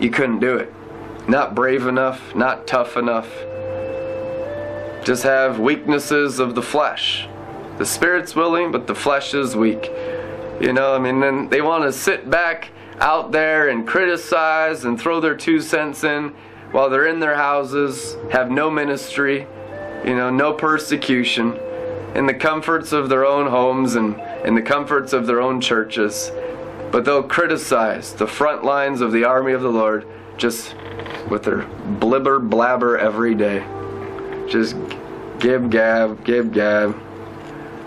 [0.00, 0.72] you couldn't do it.
[1.28, 3.28] Not brave enough, not tough enough.
[5.06, 7.28] Just have weaknesses of the flesh.
[7.78, 9.88] The spirit's willing, but the flesh is weak.
[10.60, 15.00] You know, I mean, then they want to sit back out there and criticize and
[15.00, 16.34] throw their two cents in
[16.72, 19.46] while they're in their houses, have no ministry,
[20.04, 21.56] you know, no persecution,
[22.16, 26.32] in the comforts of their own homes and in the comforts of their own churches.
[26.90, 30.04] But they'll criticize the front lines of the army of the Lord
[30.36, 30.74] just
[31.30, 31.62] with their
[32.00, 33.64] blibber blabber every day.
[34.48, 34.76] Just
[35.38, 36.98] gib gab, gib gab,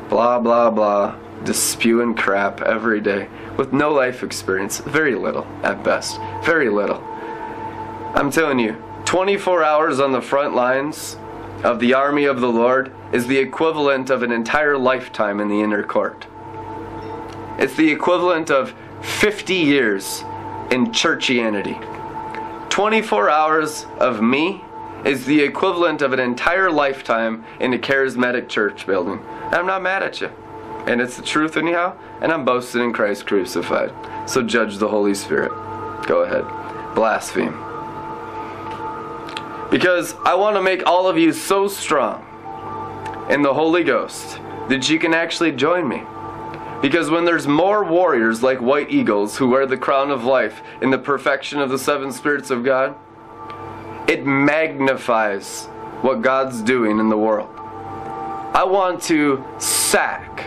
[0.10, 5.84] blah blah blah, just spewing crap every day with no life experience, very little at
[5.84, 7.04] best, very little.
[8.16, 8.74] I'm telling you,
[9.06, 11.18] 24 hours on the front lines
[11.64, 15.62] of the army of the Lord is the equivalent of an entire lifetime in the
[15.62, 16.28] inner court.
[17.58, 20.22] It's the equivalent of 50 years
[20.72, 21.78] in churchianity.
[22.70, 24.64] 24 hours of me
[25.06, 29.20] is the equivalent of an entire lifetime in a charismatic church building.
[29.52, 30.32] I'm not mad at you.
[30.88, 33.94] And it's the truth, anyhow, and I'm boasting in Christ crucified.
[34.30, 35.52] So judge the Holy Spirit.
[36.08, 36.46] Go ahead.
[36.96, 37.58] Blaspheme.
[39.70, 42.26] Because I want to make all of you so strong
[43.30, 46.04] in the Holy Ghost that you can actually join me.
[46.82, 50.90] Because when there's more warriors like white eagles who wear the crown of life in
[50.90, 52.96] the perfection of the seven spirits of God,
[54.10, 55.68] it magnifies
[56.02, 57.50] what God's doing in the world.
[58.56, 60.46] I want to sack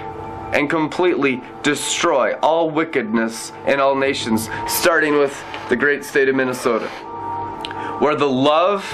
[0.53, 6.88] and completely destroy all wickedness in all nations, starting with the great state of Minnesota,
[8.01, 8.85] where the love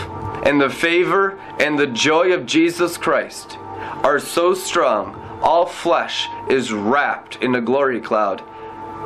[0.45, 3.57] and the favor and the joy of Jesus Christ
[4.05, 8.43] are so strong, all flesh is wrapped in a glory cloud.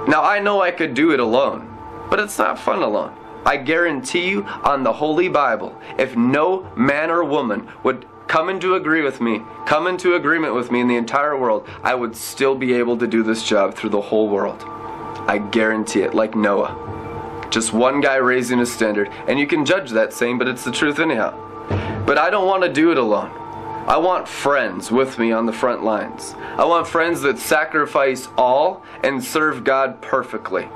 [0.09, 1.79] Now, I know I could do it alone,
[2.11, 3.17] but it's not fun alone.
[3.45, 8.77] I guarantee you on the Holy Bible, if no man or woman would come into
[8.77, 12.55] agree with me, come into agreement with me in the entire world, I would still
[12.55, 14.63] be able to do this job through the whole world.
[15.29, 17.49] I guarantee it, like Noah.
[17.51, 19.11] Just one guy raising a standard.
[19.29, 21.37] And you can judge that saying, but it's the truth anyhow.
[22.07, 23.31] But I don't want to do it alone.
[23.87, 26.35] I want friends with me on the front lines.
[26.39, 30.69] I want friends that sacrifice all and serve God perfectly.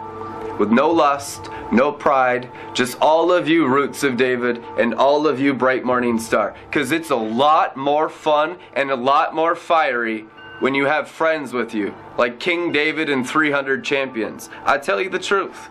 [0.59, 5.41] With no lust, no pride, just all of you roots of David and all of
[5.41, 6.55] you bright morning star.
[6.69, 10.27] Because it's a lot more fun and a lot more fiery
[10.61, 14.49] when you have friends with you, like King David and 300 champions.
[14.65, 15.69] I tell you the truth.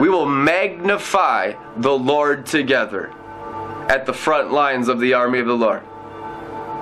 [0.00, 3.12] We will magnify the Lord together
[3.88, 5.82] at the front lines of the army of the Lord.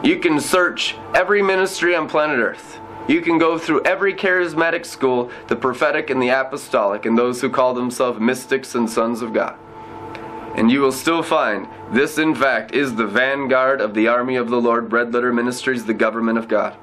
[0.03, 2.79] You can search every ministry on planet Earth.
[3.09, 7.51] You can go through every charismatic school, the prophetic and the apostolic, and those who
[7.51, 9.57] call themselves mystics and sons of God.
[10.55, 14.51] And you will still find this, in fact, is the vanguard of the army of
[14.51, 16.77] the Lord, Red Letter Ministries, the government of God.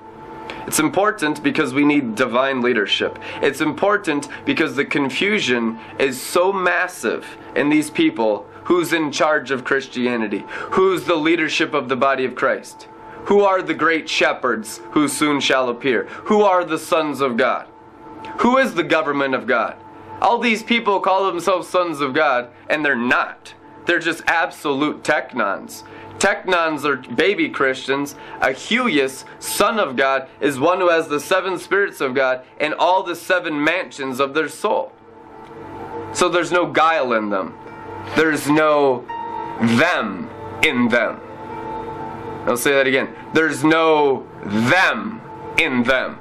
[0.68, 3.18] It's important because we need divine leadership.
[3.42, 9.64] It's important because the confusion is so massive in these people who's in charge of
[9.64, 12.89] Christianity, who's the leadership of the body of Christ.
[13.26, 16.06] Who are the great shepherds who soon shall appear?
[16.26, 17.68] Who are the sons of God?
[18.40, 19.76] Who is the government of God?
[20.22, 23.54] All these people call themselves sons of God, and they're not.
[23.86, 25.84] They're just absolute teknons.
[26.20, 28.16] Teknons are baby Christians.
[28.42, 32.74] A huios, son of God, is one who has the seven spirits of God and
[32.74, 34.92] all the seven mansions of their soul.
[36.14, 37.58] So there's no guile in them.
[38.16, 39.06] There's no
[39.62, 40.30] them
[40.64, 41.22] in them.
[42.50, 43.16] I'll say that again.
[43.34, 45.22] There's no them
[45.60, 46.18] in them.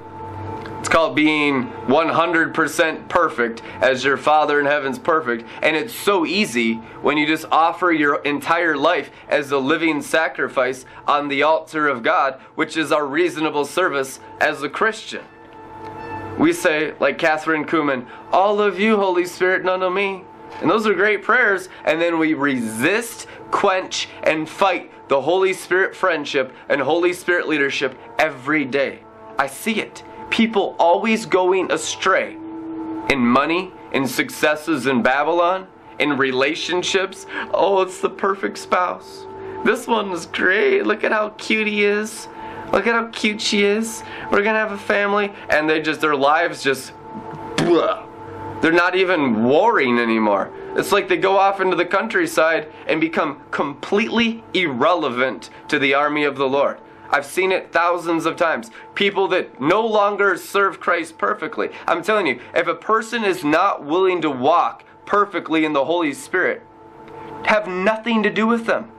[0.78, 5.48] It's called being 100% perfect as your Father in heaven's perfect.
[5.62, 10.84] And it's so easy when you just offer your entire life as a living sacrifice
[11.06, 15.24] on the altar of God, which is our reasonable service as a Christian.
[16.38, 20.24] We say, like Kathryn Kuhlman, all of you, Holy Spirit, none of me.
[20.60, 21.68] And those are great prayers.
[21.84, 27.98] And then we resist, quench, and fight the Holy Spirit friendship and Holy Spirit leadership
[28.18, 29.00] every day.
[29.38, 30.02] I see it.
[30.30, 32.34] People always going astray
[33.08, 35.66] in money, in successes in Babylon,
[35.98, 37.26] in relationships.
[37.52, 39.26] Oh, it's the perfect spouse.
[39.64, 40.82] This one is great.
[40.82, 42.28] Look at how cute he is.
[42.72, 44.02] Look at how cute she is.
[44.30, 45.32] We're gonna have a family.
[45.48, 46.92] And they just, their lives just.
[48.60, 50.52] They're not even warring anymore.
[50.76, 56.24] It's like they go off into the countryside and become completely irrelevant to the army
[56.24, 56.78] of the Lord.
[57.10, 58.70] I've seen it thousands of times.
[58.94, 61.70] People that no longer serve Christ perfectly.
[61.86, 66.12] I'm telling you, if a person is not willing to walk perfectly in the Holy
[66.12, 66.62] Spirit,
[67.44, 68.90] have nothing to do with them.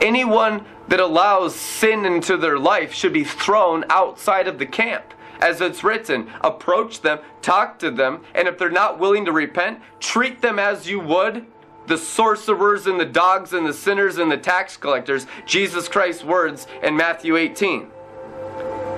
[0.00, 5.60] Anyone that allows sin into their life should be thrown outside of the camp as
[5.60, 10.40] it's written, approach them, talk to them, and if they're not willing to repent, treat
[10.40, 11.46] them as you would
[11.88, 16.66] the sorcerers and the dogs and the sinners and the tax collectors, Jesus Christ's words
[16.82, 17.88] in Matthew 18.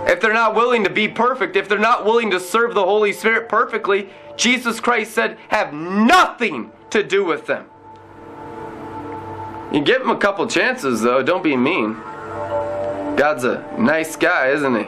[0.07, 3.12] If they're not willing to be perfect, if they're not willing to serve the Holy
[3.12, 7.66] Spirit perfectly, Jesus Christ said, have nothing to do with them.
[9.72, 11.22] You give them a couple chances, though.
[11.22, 11.94] Don't be mean.
[13.14, 14.87] God's a nice guy, isn't he?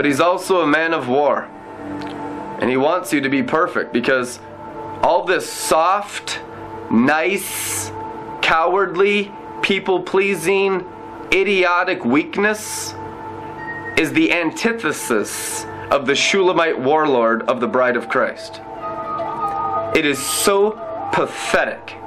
[0.00, 1.42] But he's also a man of war.
[2.58, 4.40] And he wants you to be perfect because
[5.02, 6.40] all this soft,
[6.90, 7.90] nice,
[8.40, 10.86] cowardly, people pleasing,
[11.34, 12.94] idiotic weakness
[13.98, 18.62] is the antithesis of the Shulamite warlord of the bride of Christ.
[19.94, 20.80] It is so
[21.12, 21.99] pathetic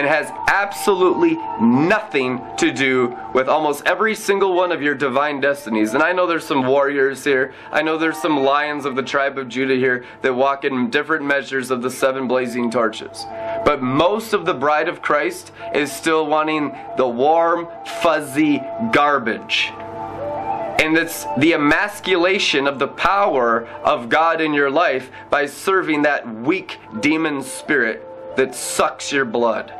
[0.00, 5.92] and has absolutely nothing to do with almost every single one of your divine destinies.
[5.92, 7.52] And I know there's some warriors here.
[7.70, 11.26] I know there's some lions of the tribe of Judah here that walk in different
[11.26, 13.26] measures of the seven blazing torches.
[13.62, 17.68] But most of the bride of Christ is still wanting the warm,
[18.00, 19.70] fuzzy garbage.
[20.80, 26.26] And it's the emasculation of the power of God in your life by serving that
[26.26, 29.74] weak demon spirit that sucks your blood.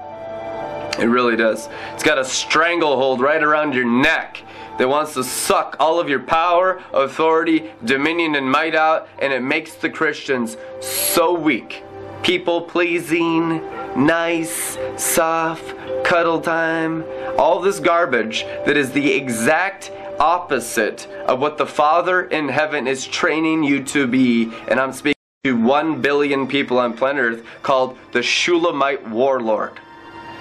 [0.98, 1.68] It really does.
[1.94, 4.42] It's got a stranglehold right around your neck
[4.79, 9.42] that wants to suck all of your power, authority, dominion, and might out, and it
[9.42, 11.83] makes the Christians so weak.
[12.22, 13.62] People pleasing,
[13.96, 15.74] nice, soft,
[16.05, 17.05] cuddle time,
[17.38, 23.07] all this garbage that is the exact opposite of what the Father in heaven is
[23.07, 24.53] training you to be.
[24.68, 25.14] And I'm speaking
[25.45, 29.80] to one billion people on planet Earth called the Shulamite Warlord.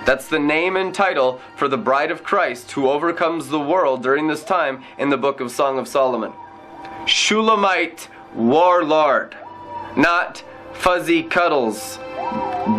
[0.05, 4.27] That's the name and title for the bride of Christ who overcomes the world during
[4.27, 6.33] this time in the book of Song of Solomon.
[7.05, 9.37] Shulamite warlord,
[9.95, 10.43] not
[10.73, 11.97] fuzzy cuddles,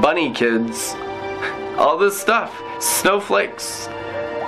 [0.01, 0.95] bunny kids,
[1.77, 3.89] all this stuff, snowflakes,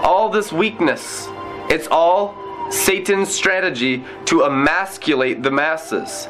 [0.02, 1.28] all this weakness.
[1.68, 2.34] It's all
[2.70, 6.28] Satan's strategy to emasculate the masses.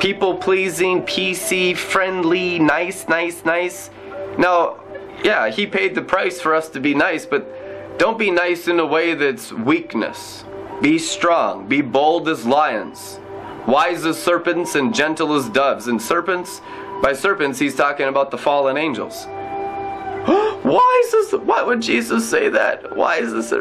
[0.00, 3.90] people pleasing, PC, friendly, nice, nice, nice.
[4.38, 4.80] Now,
[5.24, 8.80] yeah, he paid the price for us to be nice, but don't be nice in
[8.80, 10.44] a way that's weakness.
[10.80, 13.20] Be strong, be bold as lions,
[13.66, 15.88] wise as serpents, and gentle as doves.
[15.88, 16.62] And serpents,
[17.02, 19.26] by serpents, he's talking about the fallen angels.
[20.62, 21.40] why is this?
[21.40, 22.96] Why would Jesus say that?
[22.96, 23.52] Why is this?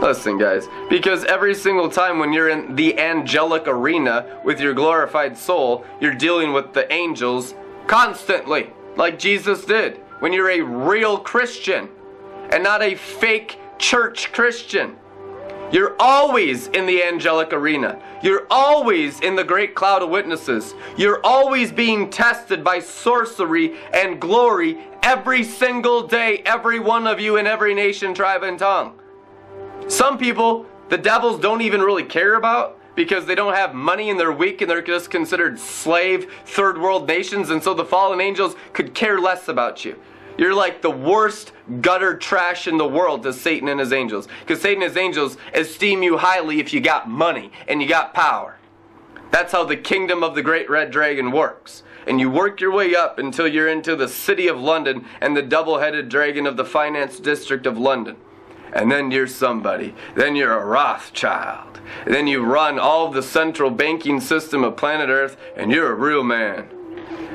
[0.00, 5.36] Listen, guys, because every single time when you're in the angelic arena with your glorified
[5.36, 7.54] soul, you're dealing with the angels
[7.86, 10.00] constantly, like Jesus did.
[10.24, 11.90] When you're a real Christian
[12.48, 14.96] and not a fake church Christian.
[15.70, 18.00] You're always in the angelic arena.
[18.22, 20.74] You're always in the great cloud of witnesses.
[20.96, 27.36] You're always being tested by sorcery and glory every single day, every one of you
[27.36, 28.98] in every nation, tribe, and tongue.
[29.88, 34.18] Some people, the devils don't even really care about because they don't have money and
[34.18, 38.56] they're weak and they're just considered slave third world nations, and so the fallen angels
[38.72, 40.00] could care less about you.
[40.36, 44.28] You're like the worst gutter trash in the world to Satan and his angels.
[44.40, 48.14] Because Satan and his angels esteem you highly if you got money and you got
[48.14, 48.56] power.
[49.30, 51.82] That's how the kingdom of the great red dragon works.
[52.06, 55.42] And you work your way up until you're into the city of London and the
[55.42, 58.16] double headed dragon of the finance district of London.
[58.72, 59.94] And then you're somebody.
[60.14, 61.80] Then you're a Rothschild.
[62.06, 66.24] Then you run all the central banking system of planet Earth and you're a real
[66.24, 66.68] man.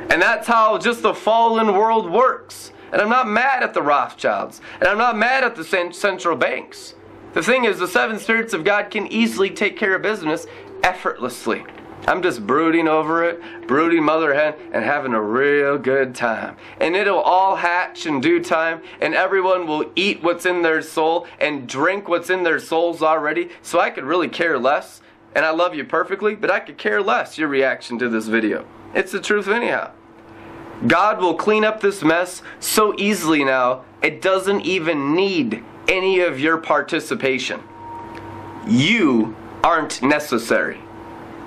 [0.09, 2.71] And that's how just the fallen world works.
[2.91, 4.61] And I'm not mad at the Rothschilds.
[4.79, 5.63] And I'm not mad at the
[5.93, 6.95] central banks.
[7.33, 10.47] The thing is, the seven spirits of God can easily take care of business
[10.83, 11.63] effortlessly.
[12.07, 16.55] I'm just brooding over it, brooding mother hen, and having a real good time.
[16.79, 21.27] And it'll all hatch in due time, and everyone will eat what's in their soul
[21.39, 23.49] and drink what's in their souls already.
[23.61, 25.01] So I could really care less.
[25.35, 28.65] And I love you perfectly, but I could care less your reaction to this video.
[28.95, 29.91] It's the truth, anyhow.
[30.87, 36.39] God will clean up this mess so easily now, it doesn't even need any of
[36.39, 37.61] your participation.
[38.67, 40.79] You aren't necessary.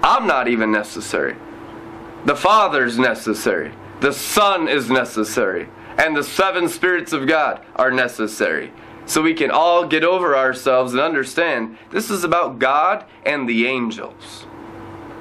[0.03, 1.37] I'm not even necessary.
[2.27, 3.73] The Father's necessary.
[4.01, 5.69] The Son is necessary.
[5.97, 8.73] And the seven spirits of God are necessary.
[9.07, 13.67] So we can all get over ourselves and understand this is about God and the
[13.67, 14.47] angels.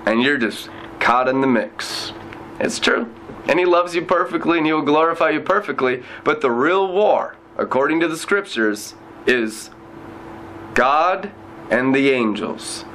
[0.06, 2.14] And you're just caught in the mix.
[2.60, 3.10] It's true
[3.48, 6.04] and he loves you perfectly and he will glorify you perfectly.
[6.24, 9.70] But the real war, according to the scriptures, is
[10.74, 11.32] God
[11.70, 12.86] and the angels.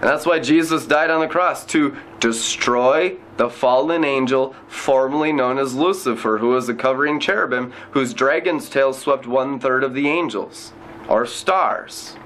[0.00, 5.58] And that's why Jesus died on the cross to destroy the fallen angel formerly known
[5.58, 10.08] as Lucifer, who was a covering cherubim whose dragon's tail swept one third of the
[10.08, 10.72] angels,
[11.08, 12.16] or stars.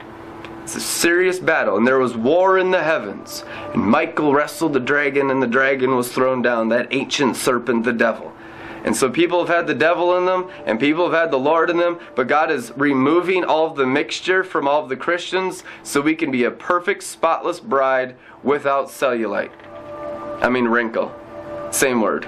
[0.64, 3.44] It's a serious battle, and there was war in the heavens.
[3.74, 7.92] And Michael wrestled the dragon, and the dragon was thrown down, that ancient serpent, the
[7.92, 8.32] devil.
[8.82, 11.68] And so people have had the devil in them, and people have had the Lord
[11.68, 15.64] in them, but God is removing all of the mixture from all of the Christians
[15.82, 19.52] so we can be a perfect, spotless bride without cellulite.
[20.42, 21.14] I mean, wrinkle.
[21.72, 22.26] Same word,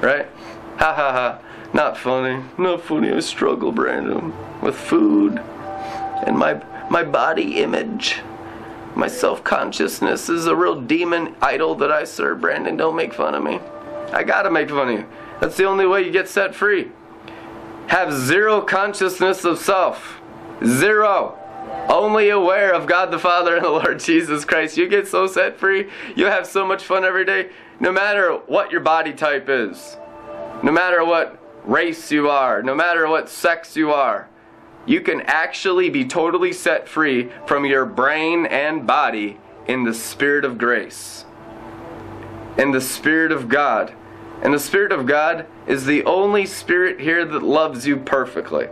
[0.00, 0.28] right?
[0.78, 1.40] Ha ha ha.
[1.74, 2.44] Not funny.
[2.58, 3.12] Not funny.
[3.12, 5.38] I struggle, Brandon, with food
[6.26, 6.54] and my
[6.92, 8.20] my body image.
[8.94, 12.42] My self consciousness is a real demon idol that I serve.
[12.42, 13.60] Brandon, don't make fun of me.
[14.12, 15.06] I gotta make fun of you.
[15.40, 16.92] That's the only way you get set free.
[17.86, 20.20] Have zero consciousness of self.
[20.62, 21.38] Zero.
[21.88, 24.76] Only aware of God the Father and the Lord Jesus Christ.
[24.76, 25.88] You get so set free.
[26.14, 27.48] You have so much fun every day.
[27.80, 29.96] No matter what your body type is,
[30.62, 34.28] no matter what race you are, no matter what sex you are,
[34.86, 40.44] you can actually be totally set free from your brain and body in the Spirit
[40.44, 41.24] of grace,
[42.58, 43.94] in the Spirit of God.
[44.42, 48.66] And the Spirit of God is the only Spirit here that loves you perfectly.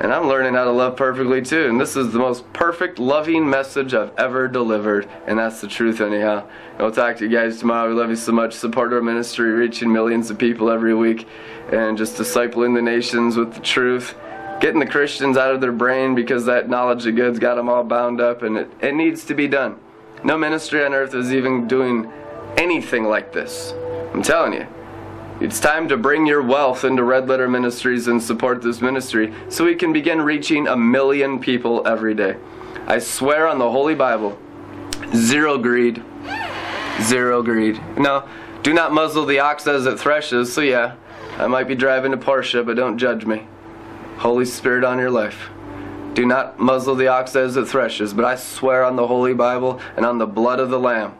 [0.00, 1.66] And I'm learning how to love perfectly too.
[1.66, 5.06] And this is the most perfect, loving message I've ever delivered.
[5.26, 6.46] And that's the truth, anyhow.
[6.70, 7.90] And we'll talk to you guys tomorrow.
[7.90, 8.54] We love you so much.
[8.54, 11.28] Support our ministry, reaching millions of people every week.
[11.70, 14.14] And just discipling the nations with the truth.
[14.60, 17.84] Getting the Christians out of their brain because that knowledge of good's got them all
[17.84, 18.42] bound up.
[18.42, 19.78] And it, it needs to be done.
[20.24, 22.10] No ministry on earth is even doing
[22.56, 23.74] anything like this.
[24.14, 24.66] I'm telling you.
[25.40, 29.64] It's time to bring your wealth into Red Letter Ministries and support this ministry so
[29.64, 32.36] we can begin reaching a million people every day.
[32.86, 34.38] I swear on the Holy Bible,
[35.14, 36.02] zero greed.
[37.00, 37.80] Zero greed.
[37.96, 38.28] No,
[38.62, 40.96] do not muzzle the ox as it threshes, so yeah,
[41.38, 43.46] I might be driving a Porsche, but don't judge me.
[44.18, 45.48] Holy Spirit on your life.
[46.12, 49.80] Do not muzzle the ox as it threshes, but I swear on the Holy Bible
[49.96, 51.14] and on the blood of the Lamb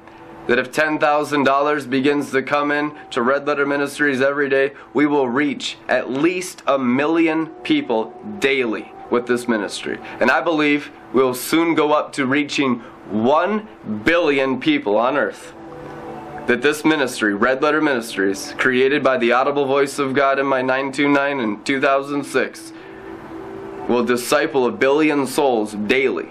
[0.51, 5.29] that if $10,000 begins to come in to Red Letter Ministries every day, we will
[5.29, 10.01] reach at least a million people daily with this ministry.
[10.19, 12.81] And I believe we'll soon go up to reaching
[13.11, 15.55] 1 billion people on earth.
[16.49, 20.63] That this ministry, Red Letter Ministries, created by the audible voice of God in my
[20.63, 22.73] 929 in 2006,
[23.89, 26.31] will disciple a billion souls daily.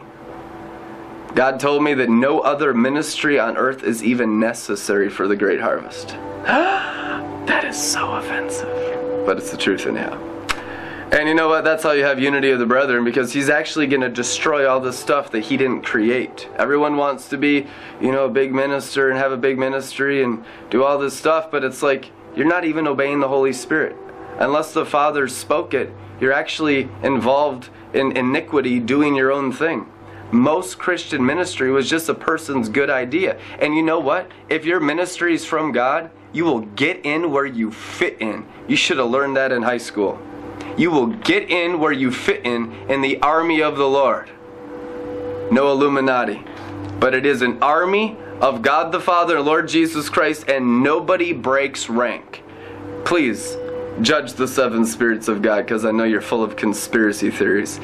[1.36, 5.62] God told me that no other ministry on earth is even necessary for the great
[5.62, 6.10] harvest.
[6.44, 9.26] that is so offensive.
[9.26, 10.18] But it's the truth anyhow.
[11.12, 11.64] And you know what?
[11.64, 14.80] That's how you have unity of the brethren because he's actually going to destroy all
[14.80, 16.48] the stuff that he didn't create.
[16.56, 17.66] Everyone wants to be,
[18.00, 21.50] you know, a big minister and have a big ministry and do all this stuff,
[21.50, 23.96] but it's like you're not even obeying the Holy Spirit.
[24.38, 29.92] Unless the Father spoke it, you're actually involved in iniquity doing your own thing.
[30.32, 33.40] Most Christian ministry was just a person's good idea.
[33.60, 34.30] And you know what?
[34.48, 38.46] If your ministry is from God, you will get in where you fit in.
[38.68, 40.20] You should have learned that in high school.
[40.78, 44.30] You will get in where you fit in in the army of the Lord.
[45.52, 46.44] No Illuminati.
[47.00, 51.90] But it is an army of God the Father Lord Jesus Christ, and nobody breaks
[51.90, 52.44] rank.
[53.04, 53.58] Please
[54.02, 57.80] judge the seven spirits of God because I know you're full of conspiracy theories.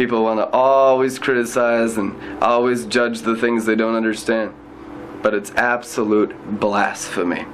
[0.00, 4.54] People want to always criticize and always judge the things they don't understand.
[5.22, 7.44] But it's absolute blasphemy.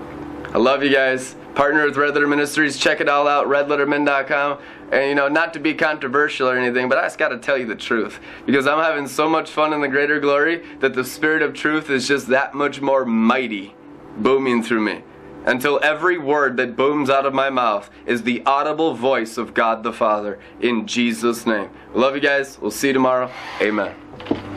[0.55, 1.35] I love you guys.
[1.57, 2.79] Partner with Red Letter Ministries.
[2.79, 4.59] Check it all out, redlettermin.com.
[4.93, 7.59] And you know, not to be controversial or anything, but I just got to tell
[7.59, 8.21] you the truth.
[8.47, 11.91] Because I'm having so much fun in the greater glory that the Spirit of truth
[11.91, 13.75] is just that much more mighty
[14.19, 15.03] booming through me
[15.47, 19.83] until every word that booms out of my mouth is the audible voice of God
[19.83, 21.71] the Father in Jesus' name.
[21.95, 22.59] Love you guys.
[22.61, 23.31] We'll see you tomorrow.
[23.61, 24.56] Amen.